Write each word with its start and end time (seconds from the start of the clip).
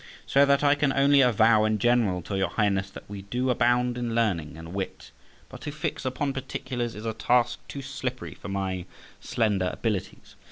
So 0.25 0.47
that 0.47 0.63
I 0.63 0.73
can 0.73 0.91
only 0.91 1.21
avow 1.21 1.63
in 1.63 1.77
general 1.77 2.23
to 2.23 2.35
your 2.35 2.47
Highness 2.49 2.89
that 2.89 3.07
we 3.07 3.21
do 3.21 3.51
abound 3.51 3.99
in 3.99 4.15
learning 4.15 4.57
and 4.57 4.73
wit, 4.73 5.11
but 5.47 5.61
to 5.61 5.71
fix 5.71 6.05
upon 6.05 6.33
particulars 6.33 6.95
is 6.95 7.05
a 7.05 7.13
task 7.13 7.59
too 7.67 7.83
slippery 7.83 8.33
for 8.33 8.47
my 8.49 8.85
slender 9.19 9.69
abilities. 9.71 10.35